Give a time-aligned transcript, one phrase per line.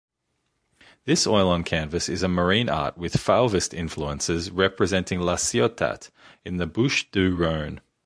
[1.05, 6.09] This oil on canvas is a marine art with Fauvist influences representing La Ciotat,
[6.43, 7.81] in the Bouches-du-Rhône.